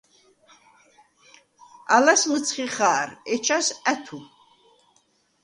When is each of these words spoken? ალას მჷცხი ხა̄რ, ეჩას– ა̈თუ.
ალას 1.95 2.21
მჷცხი 2.31 2.65
ხა̄რ, 2.75 3.09
ეჩას– 3.33 3.67
ა̈თუ. 3.91 4.19